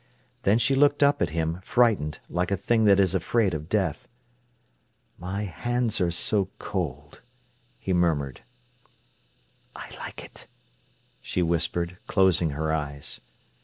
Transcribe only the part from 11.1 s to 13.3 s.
she whispered, closing her eyes.